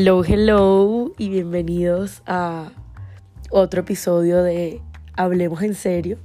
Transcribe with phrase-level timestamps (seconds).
[0.00, 2.70] Hello, hello y bienvenidos a
[3.50, 4.80] otro episodio de
[5.16, 6.18] Hablemos en serio.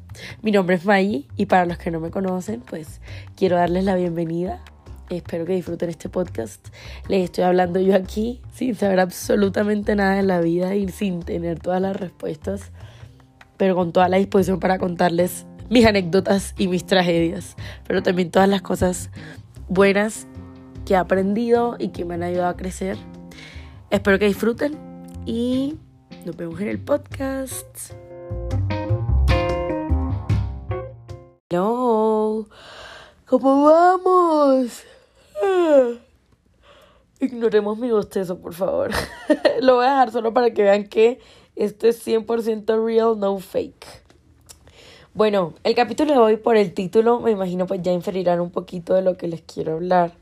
[0.43, 3.01] Mi nombre es Maggie y para los que no me conocen, pues
[3.35, 4.63] quiero darles la bienvenida.
[5.09, 6.67] Espero que disfruten este podcast.
[7.07, 11.59] Les estoy hablando yo aquí sin saber absolutamente nada de la vida y sin tener
[11.59, 12.71] todas las respuestas,
[13.57, 17.55] pero con toda la disposición para contarles mis anécdotas y mis tragedias,
[17.87, 19.09] pero también todas las cosas
[19.67, 20.27] buenas
[20.85, 22.97] que he aprendido y que me han ayudado a crecer.
[23.93, 24.75] Espero que disfruten
[25.23, 25.77] y
[26.25, 27.91] nos vemos en el podcast.
[31.47, 32.47] Hello,
[33.27, 34.81] ¿cómo vamos?
[37.19, 38.89] Ignoremos mi bostezo, por favor.
[39.61, 41.19] Lo voy a dejar solo para que vean que
[41.55, 43.85] esto es 100% real, no fake.
[45.13, 48.95] Bueno, el capítulo de hoy por el título, me imagino pues ya inferirán un poquito
[48.95, 50.13] de lo que les quiero hablar.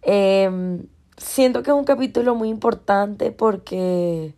[0.00, 0.86] Em,
[1.22, 4.34] siento que es un capítulo muy importante porque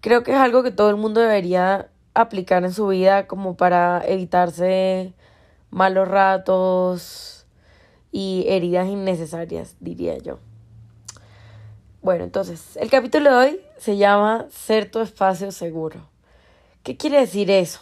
[0.00, 4.02] creo que es algo que todo el mundo debería aplicar en su vida como para
[4.06, 5.14] evitarse
[5.70, 7.46] malos ratos
[8.12, 10.38] y heridas innecesarias, diría yo.
[12.02, 16.08] Bueno, entonces, el capítulo de hoy se llama Ser tu espacio seguro.
[16.82, 17.80] ¿Qué quiere decir eso?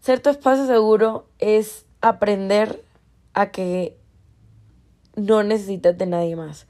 [0.00, 2.84] Ser tu espacio seguro es aprender
[3.32, 3.96] a que
[5.16, 6.66] no necesitas de nadie más.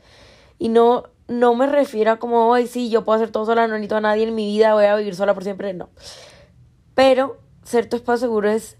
[0.58, 3.74] Y no, no me refiero a como, hoy sí, yo puedo hacer todo sola, no
[3.74, 5.88] necesito a nadie en mi vida, voy a vivir sola por siempre, no.
[6.94, 8.76] Pero ser tu espacio seguro es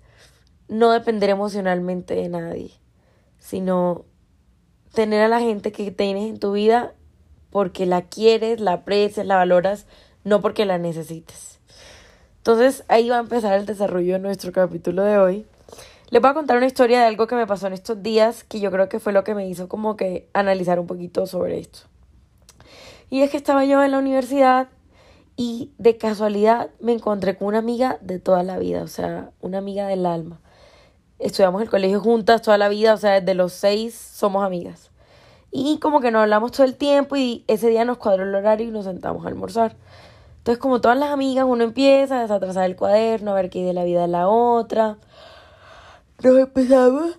[0.69, 2.70] no depender emocionalmente de nadie,
[3.39, 4.05] sino
[4.92, 6.95] tener a la gente que tienes en tu vida
[7.50, 9.86] porque la quieres, la aprecias, la valoras,
[10.25, 11.61] no porque la necesites.
[12.39, 15.47] Entonces ahí va a empezar el desarrollo de nuestro capítulo de hoy.
[16.15, 18.61] Les voy a contar una historia de algo que me pasó en estos días que
[18.61, 21.81] yo creo que fue lo que me hizo como que analizar un poquito sobre esto.
[23.11, 24.69] Y es que estaba yo en la universidad
[25.37, 29.58] y de casualidad me encontré con una amiga de toda la vida, o sea, una
[29.58, 30.39] amiga del alma.
[31.19, 34.92] Estudiamos el colegio juntas toda la vida, o sea, desde los seis somos amigas.
[35.51, 38.69] Y como que nos hablamos todo el tiempo y ese día nos cuadró el horario
[38.69, 39.75] y nos sentamos a almorzar.
[40.39, 43.64] Entonces, como todas las amigas, uno empieza a desatrasar el cuaderno, a ver qué hay
[43.64, 44.98] de la vida de la otra
[46.23, 47.19] nos empezamos.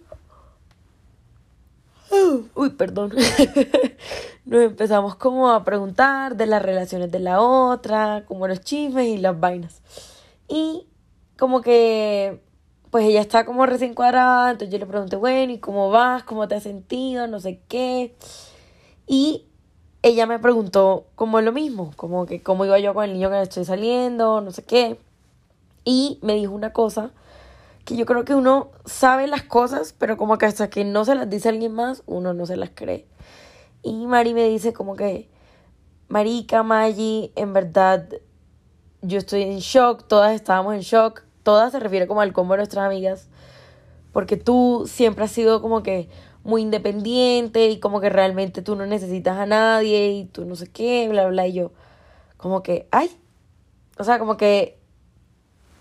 [2.55, 3.13] Uy, perdón.
[4.45, 9.17] nos empezamos como a preguntar de las relaciones de la otra, como los chismes y
[9.17, 9.81] las vainas.
[10.47, 10.87] Y
[11.37, 12.41] como que,
[12.91, 16.23] pues ella está como recién cuadrada, entonces yo le pregunté, bueno, ¿y cómo vas?
[16.23, 17.27] ¿Cómo te has sentido?
[17.27, 18.15] No sé qué.
[19.07, 19.45] Y
[20.01, 23.41] ella me preguntó como lo mismo, como que cómo iba yo con el niño que
[23.41, 24.99] estoy saliendo, no sé qué.
[25.83, 27.11] Y me dijo una cosa
[27.85, 31.15] que yo creo que uno sabe las cosas, pero como que hasta que no se
[31.15, 33.07] las dice alguien más, uno no se las cree.
[33.83, 35.29] Y Mari me dice como que,
[36.07, 38.09] Marica, Maggi, en verdad,
[39.03, 42.57] yo estoy en shock, todas estábamos en shock, todas se refiere como al combo de
[42.57, 43.29] nuestras amigas,
[44.11, 46.09] porque tú siempre has sido como que
[46.43, 50.67] muy independiente y como que realmente tú no necesitas a nadie y tú no sé
[50.71, 51.71] qué, bla, bla, y yo,
[52.37, 53.11] como que, ay,
[53.99, 54.79] o sea, como que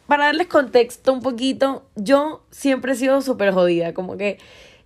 [0.06, 4.38] para darles contexto un poquito, yo siempre he sido súper jodida, como que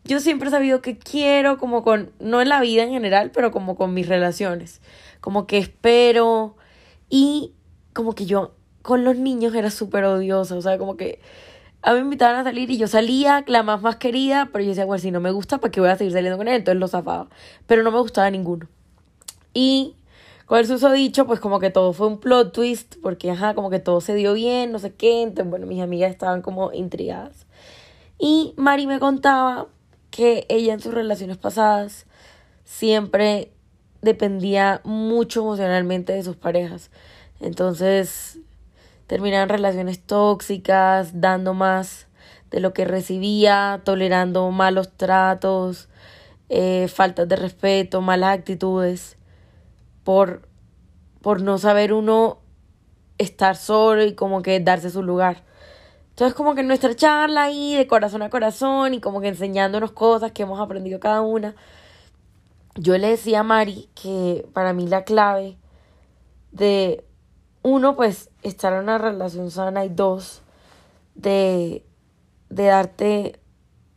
[0.04, 3.50] yo siempre he sabido que quiero, como con, no en la vida en general, pero
[3.50, 4.80] como con mis relaciones,
[5.20, 6.56] como que espero
[7.10, 7.52] y
[7.92, 11.20] como que yo con los niños era súper odiosa, o sea, como que
[11.82, 14.70] a mí me invitaban a salir y yo salía, la más más querida, pero yo
[14.70, 16.56] decía, bueno, si no me gusta, ¿para qué voy a seguir saliendo con él?
[16.56, 17.28] Entonces lo zafaba,
[17.66, 18.68] pero no me gustaba ninguno.
[19.52, 19.94] Y
[20.48, 23.80] con el susodicho, pues como que todo fue un plot twist, porque ajá, como que
[23.80, 25.20] todo se dio bien, no sé qué.
[25.20, 27.46] Entonces, bueno, mis amigas estaban como intrigadas.
[28.18, 29.66] Y Mari me contaba
[30.10, 32.06] que ella en sus relaciones pasadas
[32.64, 33.52] siempre
[34.00, 36.90] dependía mucho emocionalmente de sus parejas.
[37.40, 38.38] Entonces,
[39.06, 42.06] terminaban relaciones tóxicas, dando más
[42.50, 45.90] de lo que recibía, tolerando malos tratos,
[46.48, 49.17] eh, faltas de respeto, malas actitudes
[50.08, 50.48] por,
[51.20, 52.38] por no saber uno
[53.18, 55.44] estar solo y como que darse su lugar.
[56.08, 60.32] Entonces como que nuestra charla ahí de corazón a corazón y como que enseñándonos cosas
[60.32, 61.56] que hemos aprendido cada una,
[62.74, 65.58] yo le decía a Mari que para mí la clave
[66.52, 67.04] de
[67.60, 70.40] uno pues estar en una relación sana y dos
[71.16, 71.84] de,
[72.48, 73.40] de darte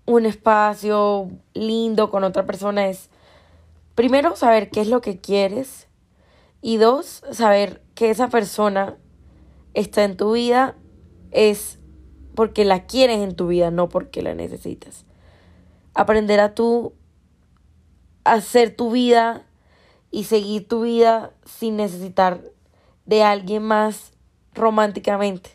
[0.06, 3.10] un espacio lindo con otra persona es
[3.96, 5.88] primero saber qué es lo que quieres
[6.62, 8.98] y dos, saber que esa persona
[9.74, 10.76] está en tu vida
[11.32, 11.80] es
[12.36, 15.06] porque la quieres en tu vida, no porque la necesitas.
[15.94, 16.94] Aprender a tú
[18.24, 19.46] hacer tu vida
[20.12, 22.42] y seguir tu vida sin necesitar
[23.06, 24.14] de alguien más
[24.54, 25.52] románticamente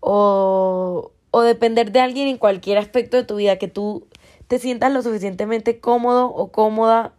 [0.00, 4.06] o, o depender de alguien en cualquier aspecto de tu vida, que tú
[4.46, 7.14] te sientas lo suficientemente cómodo o cómoda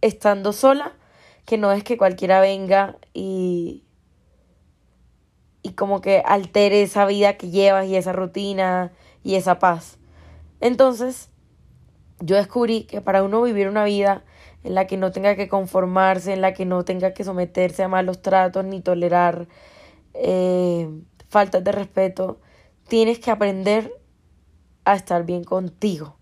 [0.00, 0.92] estando sola,
[1.44, 3.84] que no es que cualquiera venga y,
[5.62, 8.92] y como que altere esa vida que llevas y esa rutina
[9.22, 9.98] y esa paz.
[10.60, 11.30] Entonces,
[12.20, 14.24] yo descubrí que para uno vivir una vida
[14.62, 17.88] en la que no tenga que conformarse, en la que no tenga que someterse a
[17.88, 19.46] malos tratos ni tolerar
[20.14, 20.88] eh,
[21.28, 22.40] faltas de respeto,
[22.88, 23.92] tienes que aprender
[24.84, 26.16] a estar bien contigo,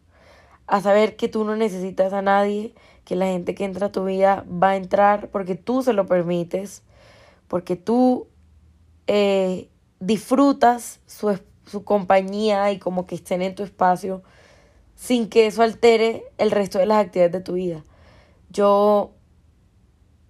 [0.66, 2.74] a saber que tú no necesitas a nadie,
[3.04, 6.06] que la gente que entra a tu vida va a entrar porque tú se lo
[6.06, 6.82] permites,
[7.48, 8.28] porque tú
[9.06, 9.68] eh,
[10.00, 14.22] disfrutas su, su compañía y como que estén en tu espacio
[14.94, 17.82] sin que eso altere el resto de las actividades de tu vida.
[18.50, 19.10] Yo,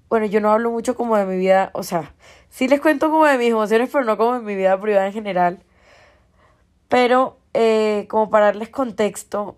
[0.09, 2.15] bueno, yo no hablo mucho como de mi vida, o sea,
[2.49, 5.13] sí les cuento como de mis emociones, pero no como de mi vida privada en
[5.13, 5.59] general.
[6.89, 9.57] Pero, eh, como para darles contexto,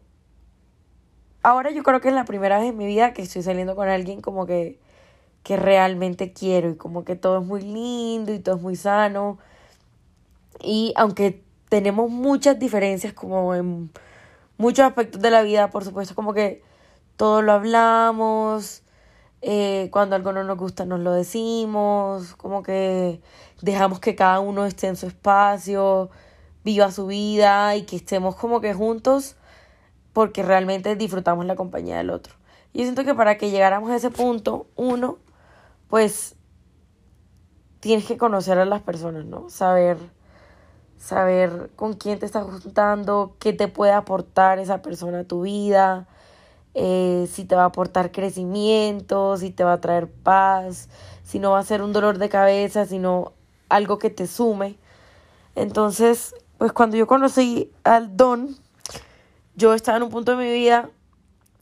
[1.44, 3.88] ahora yo creo que es la primera vez en mi vida que estoy saliendo con
[3.88, 4.81] alguien como que,
[5.44, 9.38] que realmente quiero y como que todo es muy lindo y todo es muy sano.
[10.61, 13.91] Y aunque tenemos muchas diferencias como en
[14.56, 16.62] muchos aspectos de la vida, por supuesto, como que
[17.17, 18.82] todo lo hablamos,
[19.43, 23.20] eh, cuando algo no nos gusta nos lo decimos, como que
[23.61, 26.08] dejamos que cada uno esté en su espacio,
[26.64, 29.37] viva su vida y que estemos como que juntos
[30.14, 32.34] porque realmente disfrutamos la compañía del otro.
[32.72, 35.19] Y siento que para que llegáramos a ese punto, uno,
[35.88, 36.37] pues
[37.81, 39.50] tienes que conocer a las personas, ¿no?
[39.50, 39.99] Saber
[41.05, 46.08] saber con quién te estás juntando, qué te puede aportar esa persona a tu vida,
[46.72, 50.88] eh, si te va a aportar crecimiento, si te va a traer paz,
[51.22, 53.32] si no va a ser un dolor de cabeza, sino
[53.69, 54.78] algo que te sume.
[55.55, 58.56] Entonces, pues cuando yo conocí al don,
[59.56, 60.90] yo estaba en un punto de mi vida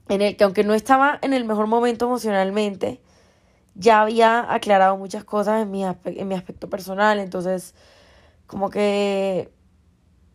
[0.09, 3.01] en el que aunque no estaba en el mejor momento emocionalmente,
[3.75, 7.75] ya había aclarado muchas cosas en mi, en mi aspecto personal, entonces
[8.47, 9.51] como que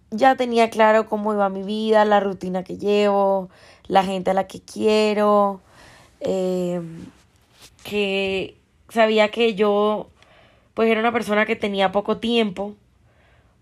[0.09, 3.49] ya tenía claro cómo iba mi vida, la rutina que llevo,
[3.87, 5.61] la gente a la que quiero,
[6.21, 6.81] eh,
[7.83, 8.57] que
[8.89, 10.09] sabía que yo
[10.73, 12.75] pues era una persona que tenía poco tiempo,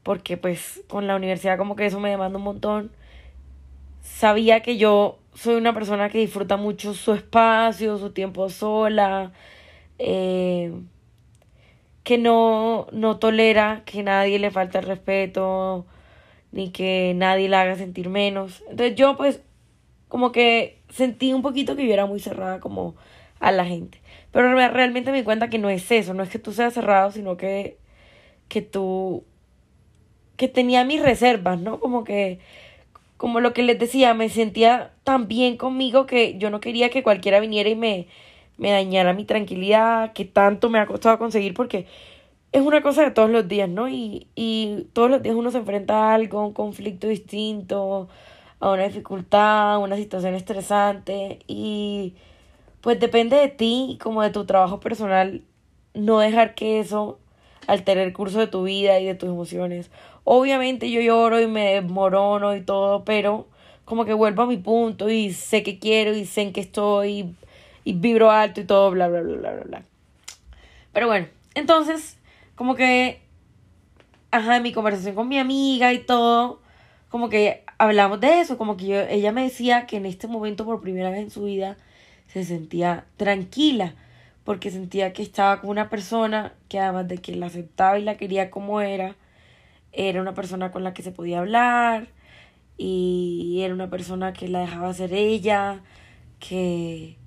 [0.04, 2.92] porque pues con la universidad como que eso me demanda un montón.
[4.06, 9.34] Sabía que yo soy una persona que disfruta mucho su espacio, su tiempo sola.
[9.98, 10.72] Eh,
[12.04, 15.88] que no, no tolera que nadie le falte el respeto,
[16.52, 18.64] ni que nadie la haga sentir menos.
[18.70, 19.42] Entonces yo pues
[20.08, 22.96] como que sentí un poquito que yo era muy cerrada como
[23.40, 24.02] a la gente.
[24.32, 27.12] Pero realmente me di cuenta que no es eso, no es que tú seas cerrado,
[27.12, 27.80] sino que,
[28.50, 29.26] que tú,
[30.38, 31.80] que tenía mis reservas, ¿no?
[31.80, 32.40] Como que,
[33.18, 37.04] como lo que les decía, me sentía tan bien conmigo que yo no quería que
[37.04, 38.08] cualquiera viniera y me,
[38.58, 41.88] me dañara mi tranquilidad, que tanto me ha costado conseguir, porque
[42.52, 43.90] es una cosa de todos los días, ¿no?
[43.90, 48.10] Y, y todos los días uno se enfrenta a algo, a un conflicto distinto,
[48.60, 52.16] a una dificultad, a una situación estresante, y
[52.82, 55.42] pues depende de ti, como de tu trabajo personal,
[55.94, 57.20] no dejar que eso
[57.68, 59.90] altere el curso de tu vida y de tus emociones.
[60.26, 63.48] Obviamente yo lloro y me desmorono y todo, pero
[63.86, 67.36] como que vuelvo a mi punto y sé que quiero y sé en qué estoy
[67.84, 69.84] y vibro alto y todo, bla, bla, bla, bla, bla.
[70.92, 72.18] Pero bueno, entonces,
[72.56, 73.22] como que,
[74.32, 76.60] ajá, mi conversación con mi amiga y todo,
[77.10, 80.66] como que hablamos de eso, como que yo, ella me decía que en este momento
[80.66, 81.78] por primera vez en su vida
[82.28, 83.94] se sentía tranquila,
[84.44, 88.18] porque sentía que estaba con una persona que además de que la aceptaba y la
[88.18, 89.16] quería como era,
[89.96, 92.08] era una persona con la que se podía hablar
[92.78, 95.82] y era una persona que la dejaba ser ella,
[96.40, 97.18] que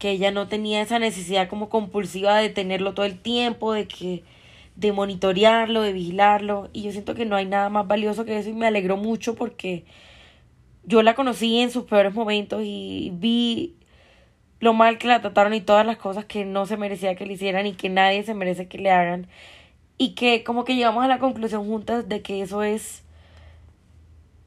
[0.00, 4.24] que ella no tenía esa necesidad como compulsiva de tenerlo todo el tiempo, de que
[4.74, 8.48] de monitorearlo, de vigilarlo, y yo siento que no hay nada más valioso que eso
[8.48, 9.84] y me alegró mucho porque
[10.84, 13.76] yo la conocí en sus peores momentos y vi
[14.60, 17.34] lo mal que la trataron y todas las cosas que no se merecía que le
[17.34, 19.26] hicieran y que nadie se merece que le hagan
[20.00, 23.02] y que como que llegamos a la conclusión juntas de que eso es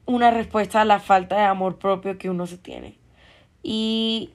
[0.04, 2.98] una respuesta a la falta de amor propio que uno se tiene.
[3.62, 4.30] Y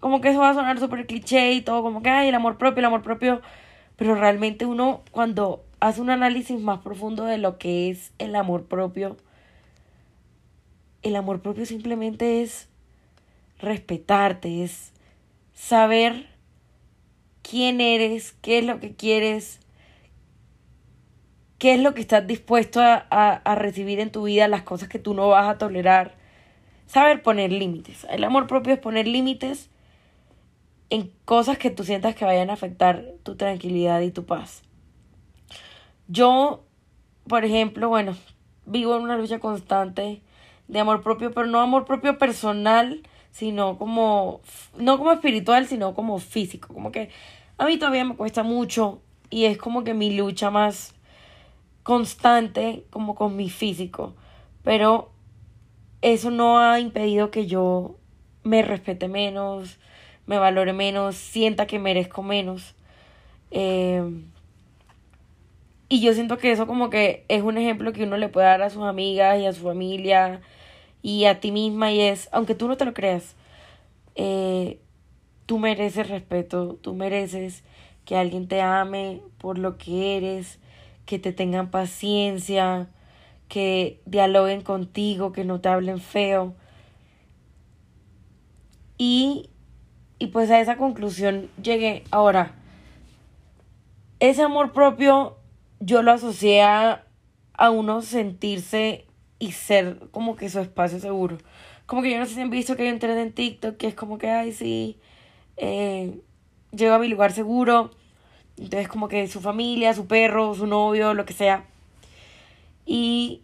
[0.00, 2.58] como que eso va a sonar súper cliché y todo, como que hay el amor
[2.58, 3.40] propio, el amor propio,
[3.96, 8.66] pero realmente uno cuando hace un análisis más profundo de lo que es el amor
[8.66, 9.16] propio,
[11.00, 12.68] el amor propio simplemente es
[13.60, 14.92] respetarte, es
[15.54, 16.26] saber
[17.40, 19.58] quién eres, qué es lo que quieres,
[21.60, 24.98] qué es lo que estás dispuesto a, a, recibir en tu vida, las cosas que
[24.98, 26.14] tú no vas a tolerar.
[26.86, 28.06] Saber poner límites.
[28.10, 29.68] El amor propio es poner límites
[30.88, 34.62] en cosas que tú sientas que vayan a afectar tu tranquilidad y tu paz.
[36.08, 36.64] Yo,
[37.28, 38.16] por ejemplo, bueno,
[38.64, 40.22] vivo en una lucha constante
[40.66, 43.02] de amor propio, pero no amor propio personal,
[43.32, 44.40] sino como,
[44.78, 46.72] no como espiritual, sino como físico.
[46.72, 47.10] Como que
[47.58, 50.94] a mí todavía me cuesta mucho y es como que mi lucha más
[51.82, 54.14] constante como con mi físico.
[54.62, 55.10] Pero
[56.02, 57.96] eso no ha impedido que yo
[58.42, 59.78] me respete menos,
[60.26, 62.74] me valore menos, sienta que merezco menos.
[63.50, 64.02] Eh,
[65.92, 68.62] y yo siento que eso como que es un ejemplo que uno le puede dar
[68.62, 70.40] a sus amigas y a su familia
[71.02, 73.34] y a ti misma y es, aunque tú no te lo creas,
[74.14, 74.78] eh,
[75.46, 77.64] tú mereces respeto, tú mereces
[78.04, 80.59] que alguien te ame por lo que eres,
[81.10, 82.86] que te tengan paciencia,
[83.48, 86.54] que dialoguen contigo, que no te hablen feo.
[88.96, 89.50] Y,
[90.20, 92.04] y pues a esa conclusión llegué.
[92.12, 92.54] Ahora,
[94.20, 95.36] ese amor propio
[95.80, 97.04] yo lo asocié a,
[97.72, 99.04] uno sentirse
[99.40, 101.38] y ser como que su espacio seguro.
[101.86, 103.88] Como que yo no sé si han visto que hay un tren en TikTok que
[103.88, 105.00] es como que, ay, sí,
[105.56, 106.20] eh,
[106.70, 107.90] llego a mi lugar seguro.
[108.60, 111.64] Entonces como que su familia, su perro, su novio, lo que sea.
[112.84, 113.42] Y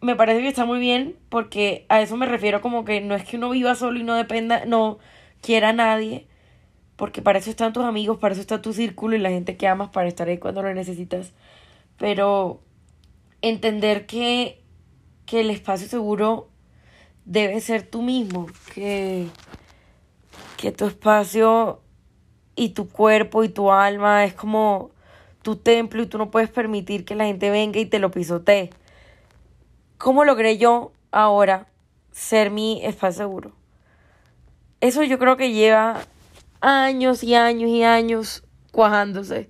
[0.00, 3.24] me parece que está muy bien porque a eso me refiero como que no es
[3.24, 4.98] que uno viva solo y no dependa, no
[5.40, 6.28] quiera a nadie,
[6.96, 9.66] porque para eso están tus amigos, para eso está tu círculo y la gente que
[9.66, 11.32] amas para estar ahí cuando lo necesitas.
[11.98, 12.60] Pero
[13.42, 14.62] entender que,
[15.26, 16.48] que el espacio seguro
[17.24, 19.26] debe ser tú mismo, que,
[20.58, 21.80] que tu espacio
[22.54, 24.90] y tu cuerpo y tu alma es como
[25.42, 28.70] tu templo y tú no puedes permitir que la gente venga y te lo pisotee.
[29.98, 31.66] ¿Cómo logré yo ahora
[32.10, 33.52] ser mi espacio seguro?
[34.80, 36.00] Eso yo creo que lleva
[36.60, 39.48] años y años y años cuajándose.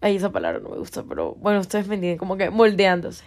[0.00, 3.24] Ahí esa palabra no me gusta, pero bueno, ustedes me entienden, como que moldeándose.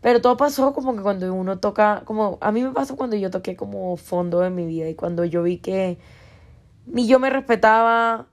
[0.00, 3.30] Pero todo pasó como que cuando uno toca, como a mí me pasó cuando yo
[3.30, 5.98] toqué como fondo de mi vida y cuando yo vi que
[6.86, 8.26] ni yo me respetaba,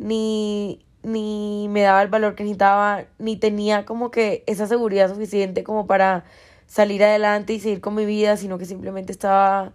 [0.00, 5.62] ni, ni me daba el valor que necesitaba, ni tenía como que esa seguridad suficiente
[5.62, 6.24] como para
[6.66, 9.72] salir adelante y seguir con mi vida, sino que simplemente estaba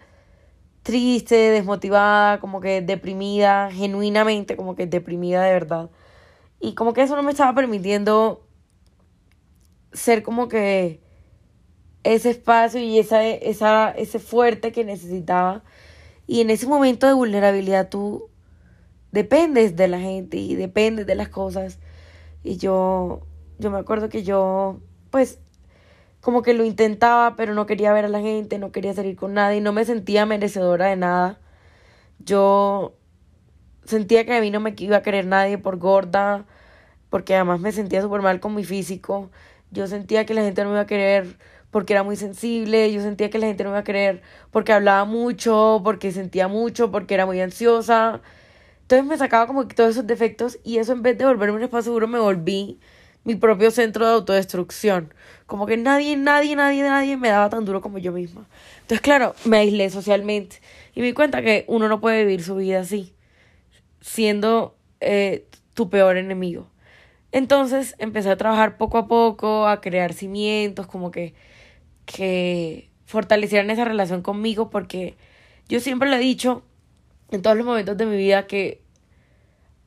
[0.84, 5.90] triste, desmotivada, como que deprimida, genuinamente como que deprimida de verdad.
[6.60, 8.48] Y como que eso no me estaba permitiendo
[9.94, 11.02] ser como que
[12.04, 15.64] ese espacio y esa, esa, ese fuerte que necesitaba.
[16.28, 18.30] Y en ese momento de vulnerabilidad tú
[19.16, 21.80] dependes de la gente y dependes de las cosas.
[22.44, 23.22] Y yo,
[23.58, 25.40] yo me acuerdo que yo, pues,
[26.22, 29.34] como que lo intentaba, pero no quería ver a la gente, no quería salir con
[29.34, 31.40] nadie, no me sentía merecedora de nada.
[32.20, 32.98] Yo
[33.86, 36.46] sentía que a mí no me iba a querer nadie por gorda,
[37.10, 39.32] porque además me sentía súper mal con mi físico.
[39.72, 41.38] Yo sentía que la gente no me iba a querer
[41.72, 44.74] porque era muy sensible, yo sentía que la gente no me iba a querer porque
[44.74, 48.22] hablaba mucho, porque sentía mucho, porque era muy ansiosa.
[48.86, 51.86] Entonces me sacaba como todos esos defectos y eso en vez de volverme un espacio
[51.86, 52.80] seguro me volví
[53.24, 55.12] mi propio centro de autodestrucción.
[55.48, 58.46] Como que nadie, nadie, nadie, nadie me daba tan duro como yo misma.
[58.82, 60.58] Entonces, claro, me aislé socialmente
[60.94, 63.16] y me di cuenta que uno no puede vivir su vida así,
[64.02, 66.70] siendo eh, tu peor enemigo.
[67.32, 71.34] Entonces empecé a trabajar poco a poco, a crear cimientos, como que,
[72.06, 75.18] que fortalecieran esa relación conmigo, porque
[75.68, 76.64] yo siempre lo he dicho
[77.32, 78.82] en todos los momentos de mi vida que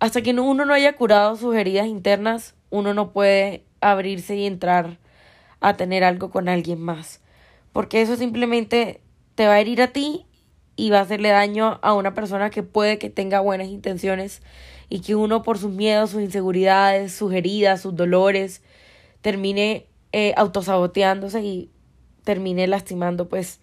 [0.01, 4.99] hasta que uno no haya curado sus heridas internas, uno no puede abrirse y entrar
[5.61, 7.21] a tener algo con alguien más.
[7.73, 9.01] Porque eso simplemente
[9.35, 10.27] te va a herir a ti
[10.77, 14.43] y va a hacerle daño a una persona que puede que tenga buenas intenciones
[14.89, 18.63] y que uno por sus miedos, sus inseguridades, sus heridas, sus dolores,
[19.21, 21.71] termine eh, autosaboteándose y
[22.23, 23.61] termine lastimando pues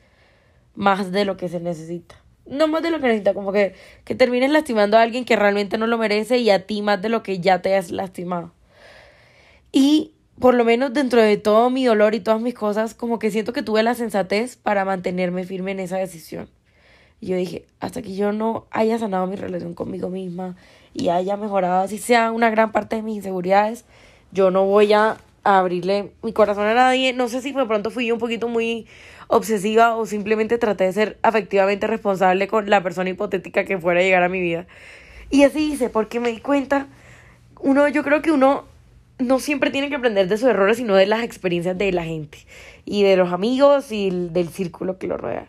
[0.75, 2.24] más de lo que se necesita.
[2.45, 3.73] No más de lo que necesita, como que,
[4.03, 7.09] que termines lastimando a alguien que realmente no lo merece y a ti más de
[7.09, 8.53] lo que ya te has lastimado.
[9.71, 13.31] Y por lo menos dentro de todo mi dolor y todas mis cosas, como que
[13.31, 16.49] siento que tuve la sensatez para mantenerme firme en esa decisión.
[17.21, 20.55] Y yo dije, hasta que yo no haya sanado mi relación conmigo misma
[20.93, 23.85] y haya mejorado, así sea una gran parte de mis inseguridades,
[24.31, 27.13] yo no voy a abrirle mi corazón a nadie.
[27.13, 28.87] No sé si de pronto fui yo un poquito muy
[29.27, 34.03] obsesiva o simplemente traté de ser afectivamente responsable con la persona hipotética que fuera a
[34.03, 34.65] llegar a mi vida.
[35.29, 36.87] Y así hice, porque me di cuenta,
[37.59, 38.65] uno, yo creo que uno
[39.17, 42.39] no siempre tiene que aprender de sus errores, sino de las experiencias de la gente
[42.83, 45.47] y de los amigos y del círculo que lo rodea.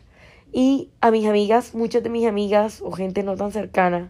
[0.53, 4.09] Y a mis amigas, muchas de mis amigas o gente no tan cercana,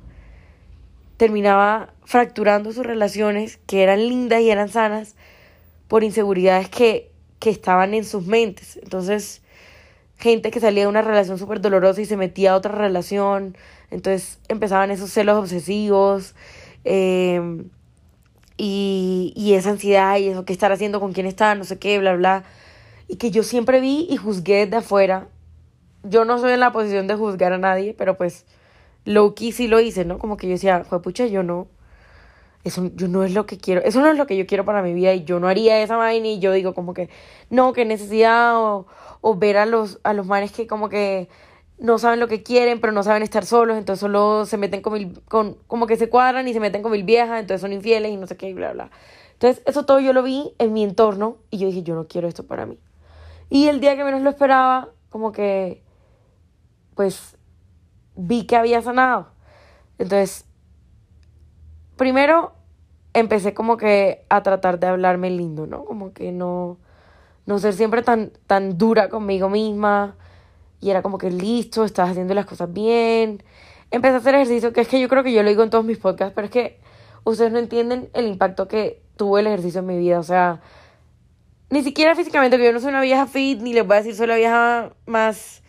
[1.16, 5.16] terminaba fracturando sus relaciones que eran lindas y eran sanas
[5.88, 8.78] por inseguridades que, que estaban en sus mentes.
[8.82, 9.42] Entonces,
[10.18, 13.56] gente que salía de una relación súper dolorosa y se metía a otra relación,
[13.90, 16.34] entonces empezaban esos celos obsesivos
[16.84, 17.40] eh,
[18.56, 21.98] y, y esa ansiedad y eso que estar haciendo con quién está, no sé qué,
[21.98, 22.44] bla, bla.
[23.08, 25.28] Y que yo siempre vi y juzgué de afuera.
[26.02, 28.46] Yo no soy en la posición de juzgar a nadie, pero pues
[29.04, 30.18] Loki sí lo hice, ¿no?
[30.18, 31.68] Como que yo decía, pucha, yo no.
[32.66, 34.82] Eso yo no es lo que quiero, eso no es lo que yo quiero para
[34.82, 37.08] mi vida y yo no haría esa vaina y yo digo como que
[37.48, 38.86] no, que necesidad o,
[39.36, 41.28] ver a los, a los manes que como que
[41.78, 44.94] no saben lo que quieren, pero no saben estar solos, entonces solo se meten con
[44.94, 48.10] mil, con, como que se cuadran y se meten con mil viejas, entonces son infieles
[48.10, 48.90] y no sé qué, y bla, bla.
[49.34, 52.26] Entonces, eso todo yo lo vi en mi entorno y yo dije, yo no quiero
[52.26, 52.80] esto para mí.
[53.48, 55.84] Y el día que menos lo esperaba, como que,
[56.96, 57.36] pues,
[58.16, 59.28] vi que había sanado.
[59.98, 60.46] Entonces,
[61.96, 62.55] primero
[63.16, 65.84] empecé como que a tratar de hablarme lindo, ¿no?
[65.84, 66.76] Como que no,
[67.46, 70.16] no ser siempre tan, tan dura conmigo misma
[70.82, 73.42] y era como que listo, estás haciendo las cosas bien.
[73.90, 75.84] Empecé a hacer ejercicio, que es que yo creo que yo lo digo en todos
[75.84, 76.78] mis podcasts, pero es que
[77.24, 80.18] ustedes no entienden el impacto que tuvo el ejercicio en mi vida.
[80.18, 80.60] O sea,
[81.70, 84.14] ni siquiera físicamente, que yo no soy una vieja fit, ni les voy a decir
[84.14, 85.62] soy la vieja más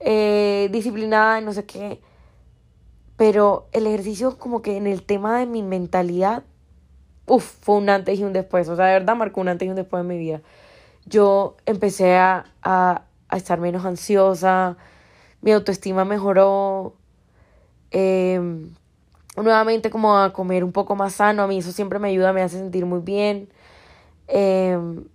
[0.00, 2.02] eh, disciplinada, no sé qué.
[3.16, 6.44] Pero el ejercicio como que en el tema de mi mentalidad,
[7.26, 8.68] uff, fue un antes y un después.
[8.68, 10.40] O sea, de verdad marcó un antes y un después en mi vida.
[11.06, 13.02] Yo empecé a, a
[13.32, 14.76] a estar menos ansiosa,
[15.40, 16.94] mi autoestima mejoró,
[17.90, 18.74] em,
[19.36, 22.42] nuevamente como a comer un poco más sano, a mí eso siempre me ayuda, me
[22.42, 23.48] hace sentir muy bien.
[24.28, 25.06] Em,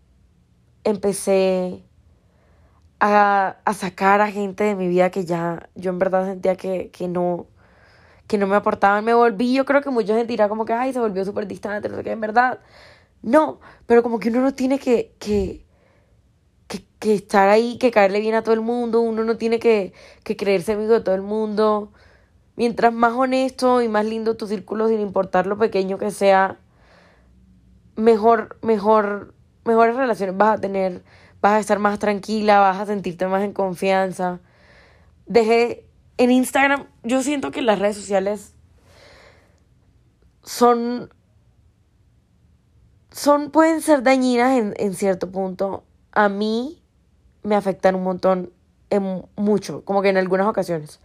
[0.83, 1.83] empecé
[2.99, 6.89] a, a, sacar a gente de mi vida que ya yo en verdad sentía que,
[6.89, 7.45] que no
[8.27, 10.93] que no me aportaban, me volví, yo creo que mucha gente dirá como que, ay,
[10.93, 12.59] se volvió súper distante, no sé qué, en verdad,
[13.21, 15.65] no, pero como que uno no tiene que, que,
[16.99, 20.35] que, estar ahí, que caerle bien a todo el mundo, uno no tiene que, que
[20.35, 21.91] creerse amigo de todo el mundo.
[22.55, 26.57] Mientras más honesto y más lindo tu círculo, sin importar lo pequeño que sea,
[27.95, 29.33] mejor, mejor,
[29.65, 31.03] mejores relaciones vas a tener,
[31.41, 34.39] vas a estar más tranquila, vas a sentirte más en confianza.
[35.27, 35.85] Dejé
[36.17, 38.53] en Instagram, yo siento que las redes sociales
[40.43, 41.13] son,
[43.11, 45.83] son, pueden ser dañinas en, en cierto punto.
[46.11, 46.81] A mí,
[47.43, 48.51] me afectan un montón,
[48.89, 50.99] en mucho, como que en algunas ocasiones.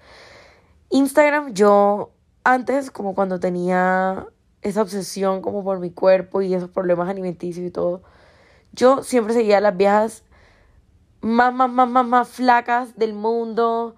[0.91, 2.13] Instagram, yo
[2.45, 4.27] antes, como cuando tenía
[4.63, 8.03] esa obsesión como por mi cuerpo y esos problemas alimenticios y todo,
[8.73, 10.25] yo siempre seguía a las viejas
[11.21, 13.97] más, más, más, más, más flacas del mundo,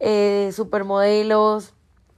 [0.00, 1.74] eh, supermodelos,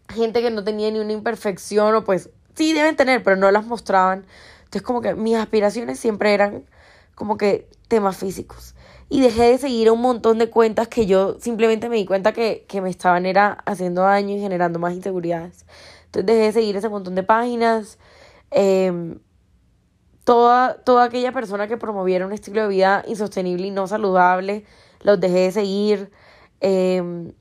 [0.08, 3.66] gente que no tenía ni una imperfección o pues sí deben tener, pero no las
[3.66, 4.24] mostraban.
[4.64, 6.64] Entonces como que mis aspiraciones siempre eran
[7.14, 8.74] como que temas físicos
[9.12, 12.66] y dejé de seguir un montón de cuentas que yo simplemente me di cuenta que,
[12.82, 15.66] me estaban era haciendo daño y generando más inseguridades.
[16.06, 17.98] Entonces dejé de seguir ese montón de páginas.
[18.50, 19.18] Em,
[20.24, 24.64] toda, toda aquella persona que promoviera un estilo de vida insostenible y no saludable,
[25.02, 26.10] los dejé de seguir.
[26.60, 27.32] Em,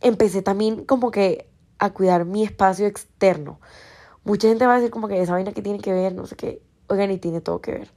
[0.00, 3.60] empecé también como que a cuidar mi espacio externo.
[4.24, 6.36] Mucha gente va a decir como que esa vaina que tiene que ver, no sé
[6.36, 6.62] qué.
[6.88, 7.90] Oigan, y tiene todo que ver.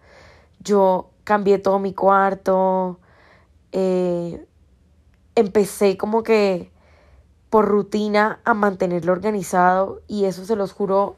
[0.59, 2.99] Yo cambié todo mi cuarto,
[3.71, 4.45] eh,
[5.35, 6.71] empecé como que
[7.49, 11.17] por rutina a mantenerlo organizado y eso se los juro.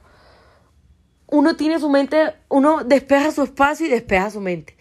[1.27, 4.75] Uno tiene su mente, uno despeja su espacio y despeja su mente.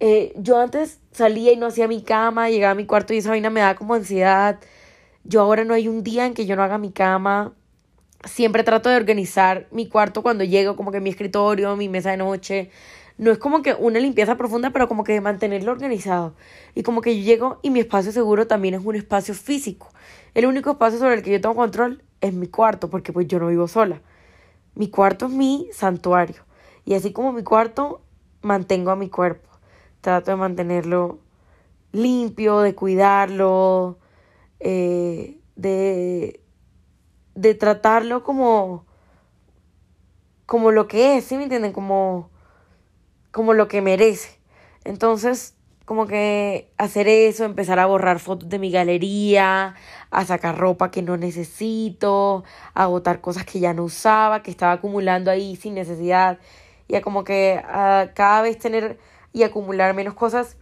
[0.00, 3.30] Eh, yo antes salía y no hacía mi cama, llegaba a mi cuarto y esa
[3.30, 4.60] vaina me da como ansiedad.
[5.28, 7.52] Yo ahora no hay un día en que yo no haga mi cama.
[8.24, 12.16] Siempre trato de organizar mi cuarto cuando llego, como que mi escritorio, mi mesa de
[12.16, 12.70] noche,
[13.18, 16.34] no es como que una limpieza profunda, pero como que mantenerlo organizado.
[16.74, 19.90] Y como que yo llego y mi espacio seguro también es un espacio físico.
[20.32, 23.38] El único espacio sobre el que yo tengo control es mi cuarto, porque pues yo
[23.38, 24.00] no vivo sola.
[24.74, 26.42] Mi cuarto es mi santuario.
[26.86, 28.00] Y así como mi cuarto,
[28.40, 29.50] mantengo a mi cuerpo.
[30.00, 31.18] Trato de mantenerlo
[31.92, 33.98] limpio, de cuidarlo,
[34.60, 36.40] eh, de,
[37.34, 38.86] de tratarlo como,
[40.46, 41.72] como lo que es, ¿sí me entienden?
[41.72, 42.30] Como
[43.38, 44.40] como lo que merece.
[44.84, 49.76] Entonces, como que hacer eso, empezar a borrar fotos de mi galería,
[50.10, 52.42] a sacar ropa que no necesito,
[52.74, 56.38] a botar cosas que ya no usaba, que estaba acumulando ahí sin necesidad,
[56.88, 58.98] y a como que a cada vez tener
[59.32, 60.56] y acumular menos cosas,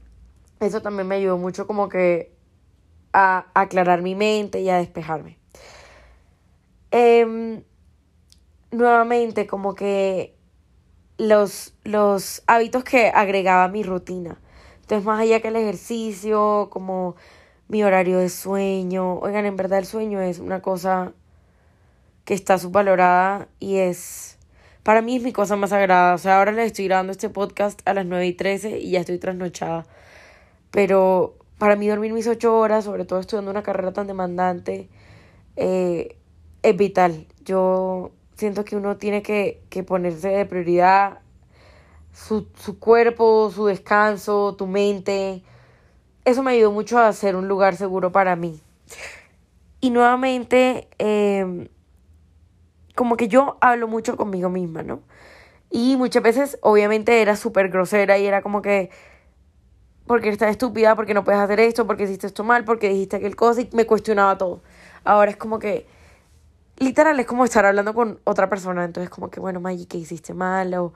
[0.60, 2.35] eso también me ayudó mucho como que
[3.16, 5.38] a aclarar mi mente y a despejarme.
[6.90, 7.62] Em,
[8.70, 10.36] nuevamente, como que
[11.18, 14.38] los, los hábitos que agregaba a mi rutina
[14.86, 17.16] entonces, más allá que el ejercicio, como
[17.66, 21.12] mi horario de sueño, oigan, en verdad el sueño es una cosa
[22.24, 24.38] que está subvalorada y es,
[24.84, 26.14] para mí es mi cosa más sagrada.
[26.14, 29.00] O sea, ahora les estoy grabando este podcast a las 9 y 13 y ya
[29.00, 29.86] estoy trasnochada.
[30.70, 34.88] Pero para mí dormir mis 8 horas, sobre todo estudiando una carrera tan demandante,
[35.56, 36.16] eh,
[36.62, 37.26] es vital.
[37.44, 41.20] Yo siento que uno tiene que, que ponerse de prioridad
[42.12, 45.42] su, su cuerpo, su descanso, tu mente.
[46.24, 48.60] Eso me ayudó mucho a ser un lugar seguro para mí.
[49.80, 51.68] Y nuevamente, em,
[52.94, 55.02] como que yo hablo mucho conmigo misma, ¿no?
[55.70, 58.90] Y muchas veces, obviamente, era súper grosera y era como que,
[60.06, 63.36] porque estás estúpida, porque no puedes hacer esto, porque hiciste esto mal, porque dijiste aquel
[63.36, 64.62] cosa y me cuestionaba todo.
[65.04, 65.86] Ahora es como que,
[66.78, 68.84] literal, es como estar hablando con otra persona.
[68.84, 70.72] Entonces, como que, bueno, Maggie, ¿qué hiciste mal?
[70.74, 70.92] O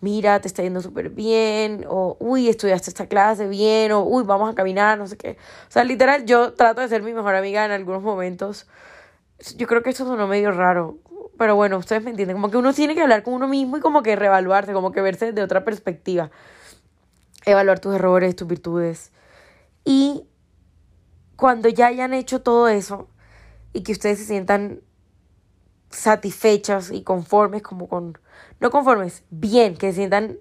[0.00, 4.50] mira, te está yendo súper bien, o uy, estudiaste esta clase bien, o uy, vamos
[4.50, 5.36] a caminar, no sé qué.
[5.68, 8.66] O sea, literal, yo trato de ser mi mejor amiga en algunos momentos.
[9.56, 10.98] Yo creo que eso sonó medio raro,
[11.38, 13.80] pero bueno, ustedes me entienden, como que uno tiene que hablar con uno mismo y
[13.80, 16.30] como que reevaluarse, como que verse de otra perspectiva.
[17.46, 19.12] Evaluar tus errores, tus virtudes.
[19.84, 20.26] Y
[21.36, 23.08] cuando ya hayan hecho todo eso
[23.72, 24.80] y que ustedes se sientan
[25.90, 28.18] satisfechas y conformes como con
[28.60, 30.38] no conformes, bien, que se sientan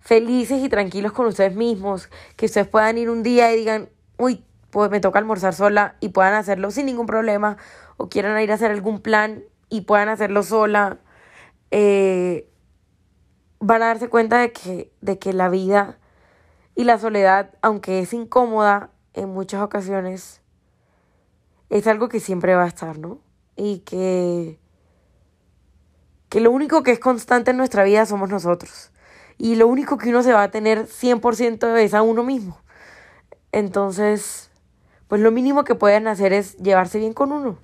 [0.00, 4.44] felices y tranquilos con ustedes mismos, que ustedes puedan ir un día y digan, uy,
[4.70, 7.56] pues me toca almorzar sola y puedan hacerlo sin ningún problema,
[7.96, 10.98] o quieran ir a hacer algún plan y puedan hacerlo sola,
[11.70, 12.50] eh,
[13.60, 15.98] van a darse cuenta de que, de que la vida
[16.74, 20.40] y la soledad, aunque es incómoda en muchas ocasiones,
[21.70, 23.20] es algo que siempre va a estar, ¿no?
[23.56, 24.58] Y que
[26.34, 28.90] que lo único que es constante en nuestra vida somos nosotros.
[29.38, 32.58] Y lo único que uno se va a tener 100% es a uno mismo.
[33.52, 34.50] Entonces,
[35.06, 37.60] pues lo mínimo que pueden hacer es llevarse bien con uno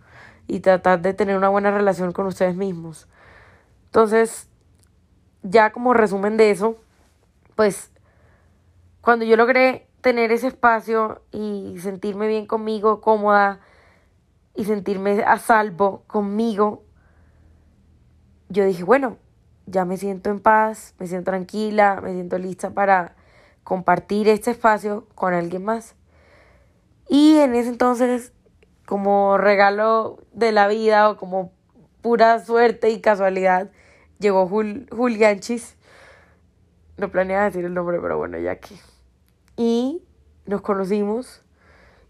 [0.47, 3.09] y tratar de tener una buena relación con ustedes mismos.
[3.87, 4.47] Entonces,
[5.43, 6.77] ya como resumen de eso,
[7.57, 7.90] pues
[9.01, 13.61] cuando yo logré tener ese espacio y sentirme bien conmigo, cómoda
[14.55, 16.85] y sentirme a salvo conmigo,
[18.49, 19.17] yo dije, bueno,
[19.67, 23.15] ya me siento en paz, me siento tranquila, me siento lista para
[23.63, 25.95] compartir este espacio con alguien más.
[27.09, 28.33] Y en ese entonces,
[28.87, 31.53] como regalo de la vida o como
[32.03, 33.71] pura suerte y casualidad,
[34.19, 35.77] llegó Jul Julianchis.
[36.97, 38.75] No planeaba decir el nombre, pero bueno, ya que.
[39.61, 40.03] Y
[40.47, 41.43] nos conocimos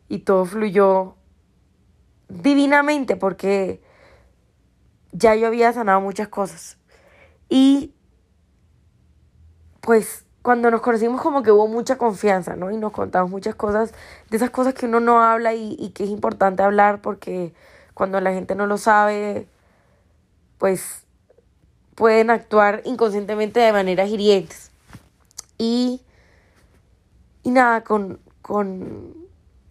[0.08, 1.16] y todo fluyó
[2.28, 3.82] divinamente porque
[5.10, 6.78] ya yo había sanado muchas cosas.
[7.48, 7.92] Y
[9.80, 12.70] pues cuando nos conocimos como que hubo mucha confianza, ¿no?
[12.70, 13.92] Y nos contamos muchas cosas,
[14.30, 17.52] de esas cosas que uno no habla y, y que es importante hablar porque
[17.94, 19.48] cuando la gente no lo sabe,
[20.58, 21.02] pues
[21.96, 24.70] pueden actuar inconscientemente de maneras hirientes.
[25.58, 26.02] Y,
[27.42, 29.14] y nada, con, con,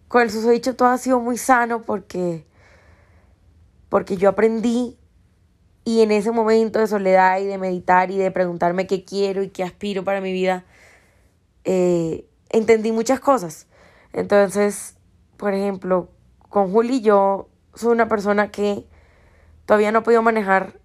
[0.08, 2.44] con el susodicho todo ha sido muy sano porque,
[3.88, 4.98] porque yo aprendí
[5.84, 9.48] y en ese momento de soledad y de meditar y de preguntarme qué quiero y
[9.48, 10.64] qué aspiro para mi vida,
[11.64, 13.66] eh, entendí muchas cosas.
[14.12, 14.96] Entonces,
[15.36, 16.10] por ejemplo,
[16.48, 18.86] con Juli yo soy una persona que
[19.64, 20.80] todavía no he podido manejar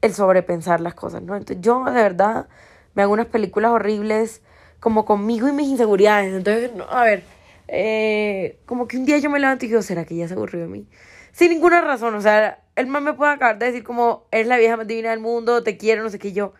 [0.00, 1.36] el sobrepensar las cosas, ¿no?
[1.36, 2.48] Entonces yo de verdad
[2.94, 4.42] me hago unas películas horribles
[4.80, 6.34] como conmigo y mis inseguridades.
[6.34, 7.22] Entonces, a ver,
[7.68, 10.62] eh, como que un día yo me levanto y digo, ¿será que ya se aburrió
[10.62, 10.88] de mí?
[11.32, 14.58] Sin ninguna razón, o sea, el man me puede acabar de decir como, eres la
[14.58, 16.54] vieja más divina del mundo, te quiero, no sé qué, yo,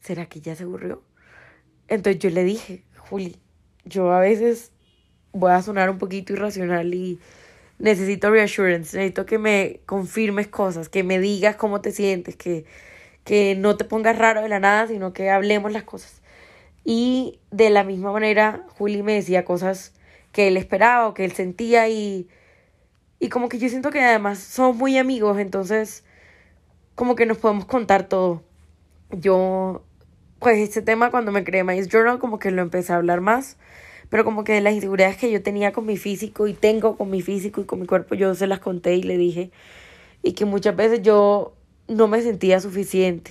[0.00, 1.02] ¿será que ya se aburrió?
[1.88, 3.40] Entonces yo le dije, Juli,
[3.84, 4.70] yo a veces
[5.32, 7.18] voy a sonar un poquito irracional y
[7.78, 12.64] necesito reassurance, necesito que me confirmes cosas, que me digas cómo te sientes, que,
[13.24, 16.22] que no te pongas raro de la nada, sino que hablemos las cosas.
[16.88, 19.92] Y de la misma manera, Juli me decía cosas
[20.32, 22.28] que él esperaba o que él sentía y
[23.18, 26.04] y como que yo siento que además somos muy amigos, entonces
[26.94, 28.42] como que nos podemos contar todo.
[29.10, 29.84] Yo,
[30.38, 33.56] pues este tema cuando me creé My Journal como que lo empecé a hablar más,
[34.10, 37.22] pero como que las inseguridades que yo tenía con mi físico y tengo con mi
[37.22, 39.50] físico y con mi cuerpo, yo se las conté y le dije.
[40.22, 41.54] Y que muchas veces yo
[41.88, 43.30] no me sentía suficiente.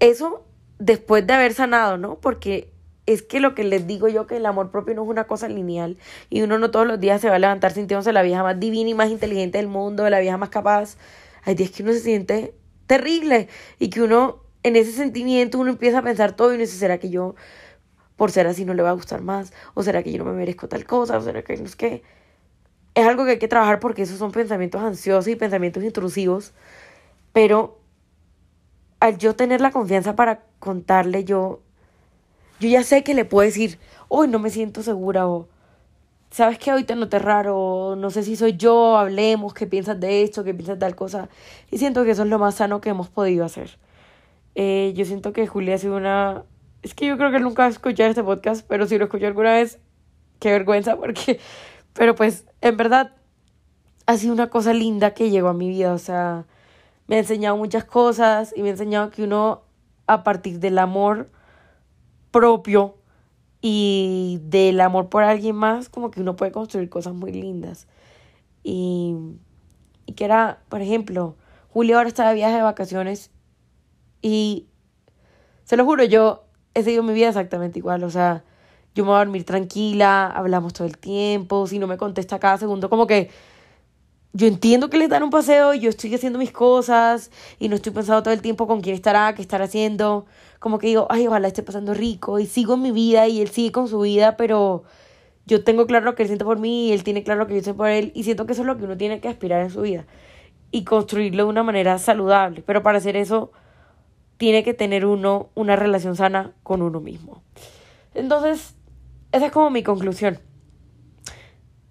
[0.00, 0.44] Eso
[0.80, 2.16] después de haber sanado, ¿no?
[2.16, 2.72] Porque
[3.06, 5.48] es que lo que les digo yo, que el amor propio no es una cosa
[5.48, 5.96] lineal
[6.30, 8.90] y uno no todos los días se va a levantar sintiéndose la vieja más divina
[8.90, 10.96] y más inteligente del mundo, la vieja más capaz.
[11.44, 12.54] Hay días que uno se siente
[12.86, 16.76] terrible y que uno en ese sentimiento uno empieza a pensar todo y uno dice,
[16.76, 17.34] ¿será que yo
[18.16, 19.52] por ser así no le va a gustar más?
[19.74, 21.18] ¿O será que yo no me merezco tal cosa?
[21.18, 22.02] ¿O será que no es que...
[22.94, 26.52] Es algo que hay que trabajar porque esos son pensamientos ansiosos y pensamientos intrusivos,
[27.32, 27.79] pero
[29.00, 31.60] al yo tener la confianza para contarle, yo,
[32.60, 35.48] yo ya sé que le puedo decir, hoy no me siento segura o
[36.30, 40.22] sabes que hoy te noté raro, no sé si soy yo, hablemos, qué piensas de
[40.22, 41.28] esto, qué piensas de tal cosa.
[41.70, 43.78] Y siento que eso es lo más sano que hemos podido hacer.
[44.54, 46.44] Eh, yo siento que Julia ha sido una...
[46.82, 49.78] Es que yo creo que nunca escuchar este podcast, pero si lo escuchó alguna vez,
[50.38, 51.40] qué vergüenza, porque...
[51.94, 53.12] Pero pues, en verdad,
[54.06, 56.44] ha sido una cosa linda que llegó a mi vida, o sea
[57.10, 59.62] me ha enseñado muchas cosas y me ha enseñado que uno
[60.06, 61.28] a partir del amor
[62.30, 62.98] propio
[63.60, 67.88] y del amor por alguien más, como que uno puede construir cosas muy lindas.
[68.62, 69.16] Y,
[70.06, 71.34] y que era, por ejemplo,
[71.70, 73.32] Julio ahora está de viaje de vacaciones
[74.22, 74.68] y
[75.64, 76.44] se lo juro, yo
[76.74, 78.44] he seguido mi vida exactamente igual, o sea,
[78.94, 82.56] yo me voy a dormir tranquila, hablamos todo el tiempo, si no me contesta cada
[82.56, 83.30] segundo, como que
[84.32, 87.76] yo entiendo que le dan un paseo y yo estoy haciendo mis cosas y no
[87.76, 90.26] estoy pensando todo el tiempo con quién estará, qué estará haciendo.
[90.60, 93.48] Como que digo, ay, ojalá esté pasando rico y sigo en mi vida y él
[93.48, 94.84] sigue con su vida, pero
[95.46, 97.54] yo tengo claro lo que él siente por mí y él tiene claro lo que
[97.54, 99.62] yo siento por él y siento que eso es lo que uno tiene que aspirar
[99.62, 100.06] en su vida
[100.70, 102.62] y construirlo de una manera saludable.
[102.64, 103.50] Pero para hacer eso
[104.36, 107.42] tiene que tener uno una relación sana con uno mismo.
[108.14, 108.76] Entonces,
[109.32, 110.38] esa es como mi conclusión.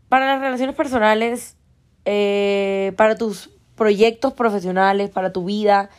[0.07, 1.58] Para las relaciones personales,
[2.05, 5.89] eh, para tus proyectos profesionales, para tu vida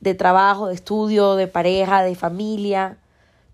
[0.00, 2.98] de trabajo, de estudio, de pareja, de familia.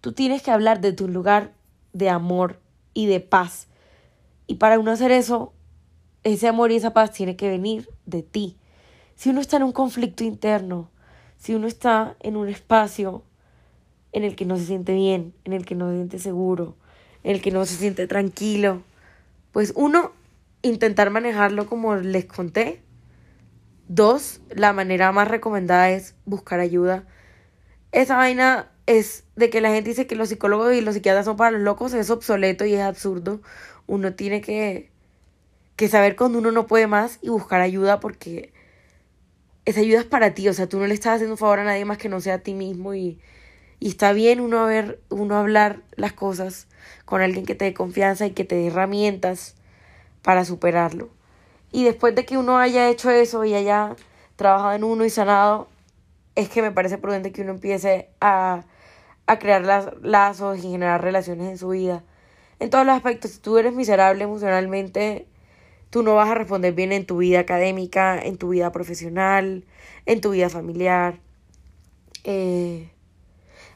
[0.01, 1.53] Tú tienes que hablar de tu lugar
[1.93, 2.61] de amor
[2.93, 3.69] y de paz.
[4.47, 5.53] Y para uno hacer eso,
[6.23, 8.57] ese amor y esa paz tiene que venir de ti.
[9.15, 10.91] Si uno está en un conflicto interno,
[11.39, 13.23] si uno está en un espacio
[14.13, 16.77] en el que no se siente bien, en el que no se siente seguro,
[17.23, 18.83] en el que no se siente tranquilo,
[19.53, 20.13] pues uno
[20.65, 22.83] intentar manejarlo como les conté.
[23.87, 27.05] Dos, la manera más recomendada es buscar ayuda.
[27.93, 31.37] Esa vaina es de que la gente dice que los psicólogos y los psiquiatras son
[31.37, 33.43] para los locos, es obsoleto y es absurdo.
[33.87, 34.91] Uno tiene que,
[35.77, 38.53] que saber cuando uno no puede más y buscar ayuda porque
[39.67, 41.65] esa ayuda es para ti, o sea, tú no le estás haciendo un favor a
[41.65, 43.19] nadie más que no sea a ti mismo y,
[43.81, 46.69] y está bien uno, ver, uno hablar las cosas
[47.05, 49.57] con alguien que te dé confianza y que te dé herramientas
[50.25, 51.11] para superarlo.
[51.71, 53.95] Y después de que uno haya hecho eso y haya
[54.37, 55.69] trabajado en uno y sanado,
[56.35, 58.65] es que me parece prudente que uno empiece a,
[59.27, 62.03] a crear las, lazos y generar relaciones en su vida.
[62.59, 65.29] En todos los aspectos, si tú eres miserable emocionalmente,
[65.91, 69.65] tú no vas a responder bien en tu vida académica, en tu vida profesional,
[70.07, 71.21] en tu vida familiar.
[72.25, 72.91] Eh,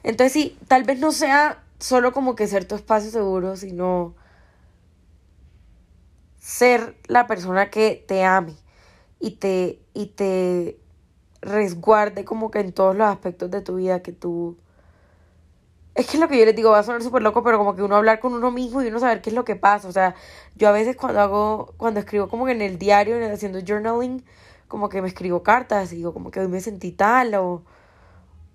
[0.03, 4.15] entonces sí, tal vez no sea solo como que ser tu espacio seguro, sino
[6.49, 8.55] ser la persona que te ame
[9.21, 10.79] y te, y te
[11.43, 14.57] resguarde como que en todos los aspectos de tu vida que tú...
[15.95, 17.77] Es que es lo que yo les digo, va a sonar súper loco, pero como
[17.77, 19.89] que uno hablar con uno mismo y uno saber qué es lo que pasa.
[19.89, 20.15] O sea,
[20.57, 24.25] yo a veces cuando hago, cuando escribo como que en el diario, haciendo journaling,
[24.69, 27.63] como que me escribo cartas y digo como que hoy me sentí tal o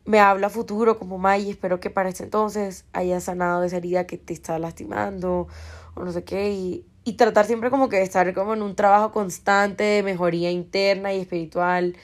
[0.06, 4.17] me habla futuro como May, espero que para ese entonces haya sanado esa herida que
[4.17, 5.47] te está lastimando
[5.93, 8.75] o no sé qué y, y tratar siempre como que de estar como en un
[8.75, 11.95] trabajo constante de mejoría interna y espiritual.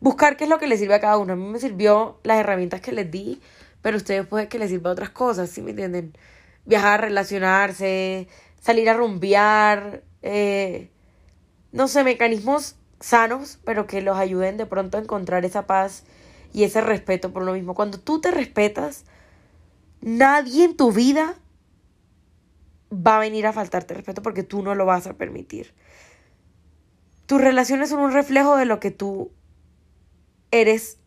[0.00, 1.34] Buscar qué es lo que le sirve a cada uno.
[1.34, 3.40] A mí me sirvió las herramientas que les di,
[3.82, 6.16] pero ustedes puede que les sirva otras cosas, ¿sí me entienden?
[6.64, 8.28] Viajar, relacionarse,
[8.60, 10.90] salir a rumbear, eh,
[11.72, 16.04] no sé, mecanismos sanos, pero que los ayuden de pronto a encontrar esa paz
[16.52, 17.74] y ese respeto por lo mismo.
[17.74, 19.04] Cuando tú te respetas,
[20.00, 21.36] nadie en tu vida
[22.92, 25.72] va a venir a faltarte respeto porque tú no lo vas a permitir.
[27.26, 29.30] Tus relaciones son un reflejo de lo que tú
[30.50, 30.98] eres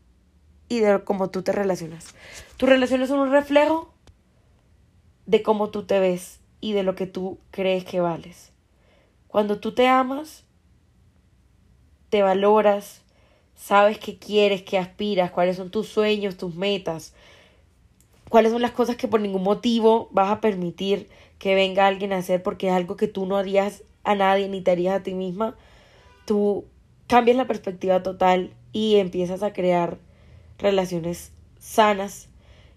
[0.69, 2.15] y de cómo tú te relacionas.
[2.57, 3.93] Tus relaciones son un reflejo
[5.25, 8.51] de cómo tú te ves y de lo que tú crees que vales.
[9.27, 10.45] Cuando tú te amas,
[12.09, 13.01] te valoras,
[13.55, 17.13] sabes qué quieres, qué aspiras, cuáles son tus sueños, tus metas.
[18.33, 22.17] Cuáles son las cosas que por ningún motivo vas a permitir que venga alguien a
[22.17, 25.13] hacer porque es algo que tú no harías a nadie ni te harías a ti
[25.13, 25.55] misma,
[26.25, 26.65] tú
[27.05, 29.99] cambias la perspectiva total y empiezas a crear
[30.57, 32.27] relaciones sanas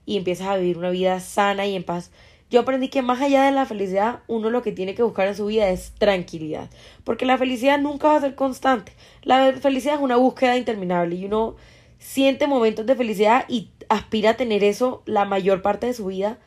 [0.04, 2.10] y empiezas a vivir una vida sana y en paz.
[2.50, 5.36] Yo aprendí que más allá de la felicidad, uno lo que tiene que buscar en
[5.36, 6.68] su vida es tranquilidad,
[7.02, 8.92] porque la felicidad nunca va a ser constante.
[9.22, 11.56] La felicidad es una búsqueda interminable y uno
[11.98, 16.38] siente momentos de felicidad y aspira a tener eso la mayor parte de su vida.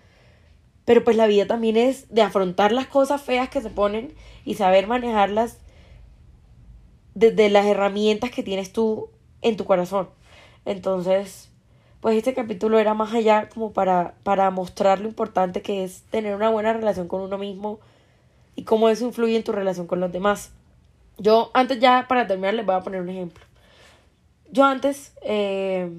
[0.86, 4.14] Pero pues la vida también es de afrontar las cosas feas que se ponen
[4.46, 5.60] y saber manejarlas
[7.14, 9.10] desde las herramientas que tienes tú
[9.42, 10.10] en tu corazón.
[10.66, 11.50] Entonces,
[12.02, 16.36] pues este capítulo era más allá como para, para mostrar lo importante que es tener
[16.36, 17.80] una buena relación con uno mismo
[18.56, 20.52] y cómo eso influye en tu relación con los demás.
[21.18, 23.49] Yo antes ya para terminar les voy a poner un ejemplo.
[24.52, 25.92] Yo antes eh,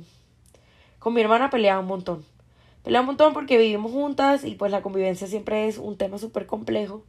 [0.98, 2.24] con mi hermana peleaba un montón.
[2.82, 6.46] Peleaba un montón porque vivimos juntas y pues la convivencia siempre es un tema súper
[6.46, 7.04] complejo.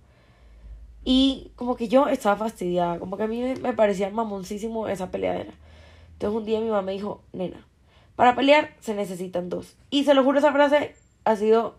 [1.04, 5.54] Y como que yo estaba fastidiada, como que a mí me parecía mamoncísimo esa peleadera.
[6.14, 7.66] Entonces un día mi mamá me dijo, nena,
[8.16, 9.76] para pelear se necesitan dos.
[9.90, 11.76] Y se lo juro, esa frase ha sido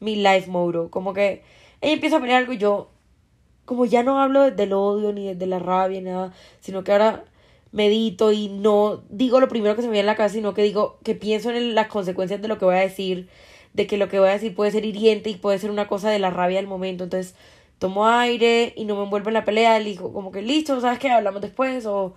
[0.00, 0.90] mi life motto.
[0.90, 1.42] Como que
[1.80, 2.90] ella empieza a pelear algo y yo,
[3.64, 6.92] como ya no hablo desde el odio ni desde la rabia ni nada, sino que
[6.92, 7.24] ahora
[7.72, 10.62] medito y no digo lo primero que se me viene en la cabeza, sino que
[10.62, 13.28] digo que pienso en las consecuencias de lo que voy a decir,
[13.74, 16.10] de que lo que voy a decir puede ser hiriente y puede ser una cosa
[16.10, 17.04] de la rabia del momento.
[17.04, 17.34] Entonces
[17.78, 20.98] tomo aire y no me envuelvo en la pelea, le digo como que listo, ¿sabes
[20.98, 21.10] qué?
[21.10, 22.14] Hablamos después o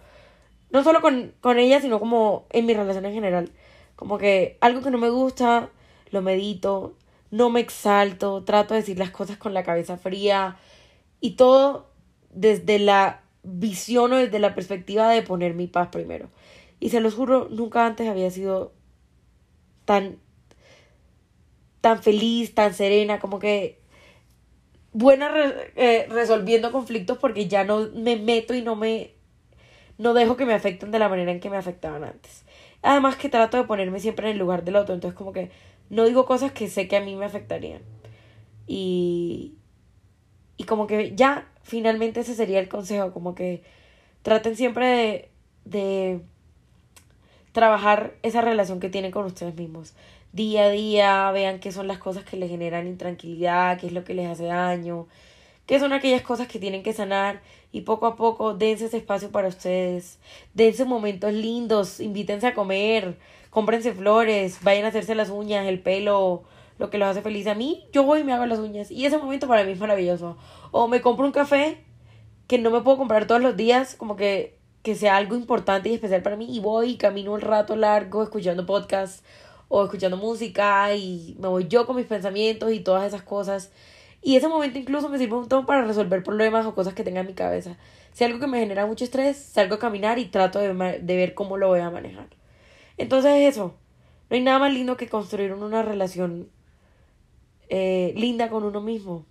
[0.72, 3.52] no solo con, con ella, sino como en mi relación en general.
[3.96, 5.70] Como que algo que no me gusta,
[6.12, 6.96] lo medito,
[7.30, 10.58] no me exalto, trato de decir las cosas con la cabeza fría
[11.20, 11.90] y todo
[12.30, 16.30] desde la visión o desde la perspectiva de poner mi paz primero.
[16.80, 18.74] Y se los juro, nunca antes había sido
[19.86, 20.18] tan
[21.82, 23.80] tan feliz, tan serena, como que
[24.94, 25.32] buena
[25.76, 29.14] eh, resolviendo conflictos porque ya no me meto y no me
[29.98, 32.44] no dejo que me afecten de la manera en que me afectaban antes.
[32.82, 35.52] Además que trato de ponerme siempre en el lugar del otro, entonces como que
[35.90, 37.82] no digo cosas que sé que a mí me afectarían.
[38.68, 39.56] Y
[40.58, 43.64] y como que ya finalmente ese sería el consejo, como que
[44.22, 45.30] traten siempre de,
[45.66, 46.22] de
[47.52, 49.94] trabajar esa relación que tienen con ustedes mismos.
[50.34, 54.04] Día a día, vean qué son las cosas que les generan intranquilidad, qué es lo
[54.04, 55.08] que les hace daño,
[55.66, 59.32] qué son aquellas cosas que tienen que sanar y poco a poco dense ese espacio
[59.32, 60.20] para ustedes,
[60.54, 63.18] dense momentos lindos, invítense a comer,
[63.50, 66.44] cómprense flores, vayan a hacerse las uñas, el pelo,
[66.82, 69.06] lo que los hace feliz a mí, yo voy y me hago las uñas y
[69.06, 70.36] ese momento para mí es maravilloso.
[70.72, 71.86] O me compro un café
[72.48, 75.94] que no me puedo comprar todos los días, como que, que sea algo importante y
[75.94, 79.24] especial para mí y voy y camino un rato largo escuchando podcasts
[79.68, 83.72] o escuchando música y me voy yo con mis pensamientos y todas esas cosas.
[84.24, 87.22] Y ese momento incluso me sirve un montón para resolver problemas o cosas que tenga
[87.22, 87.78] en mi cabeza.
[88.12, 91.36] Si algo que me genera mucho estrés, salgo a caminar y trato de, de ver
[91.36, 92.28] cómo lo voy a manejar.
[92.98, 93.76] Entonces eso,
[94.32, 96.50] no hay nada más lindo que construir una relación
[97.72, 99.26] eh, linda con uno mismo.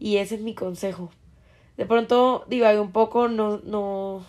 [0.00, 1.10] Y ese es mi consejo.
[1.76, 4.26] De pronto divagué un poco, no, no,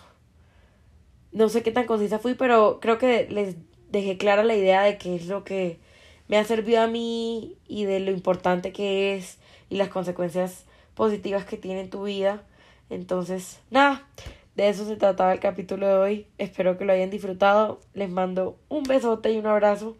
[1.32, 3.56] no sé qué tan concisa fui, pero creo que les
[3.90, 5.80] dejé clara la idea de qué es lo que
[6.28, 11.44] me ha servido a mí y de lo importante que es y las consecuencias positivas
[11.44, 12.44] que tiene en tu vida.
[12.90, 14.06] Entonces, nada,
[14.54, 16.26] de eso se trataba el capítulo de hoy.
[16.38, 17.80] Espero que lo hayan disfrutado.
[17.92, 19.96] Les mando un besote y un abrazo.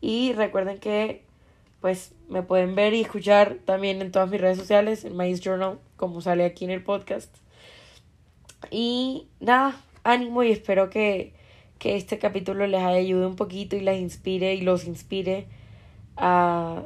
[0.00, 1.25] Y recuerden que
[1.80, 5.78] pues me pueden ver y escuchar también en todas mis redes sociales, en My Journal,
[5.96, 7.34] como sale aquí en el podcast.
[8.70, 11.34] Y nada, ánimo y espero que,
[11.78, 15.46] que este capítulo les ayude un poquito y les inspire y los inspire
[16.16, 16.82] a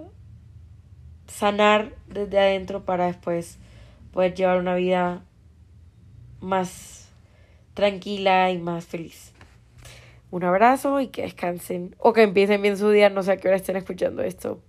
[1.27, 3.59] sanar desde adentro para después
[4.13, 5.25] poder llevar una vida
[6.41, 7.09] más
[7.75, 9.33] tranquila y más feliz.
[10.31, 13.49] Un abrazo y que descansen o que empiecen bien su día, no sé a qué
[13.49, 14.61] hora estén escuchando esto.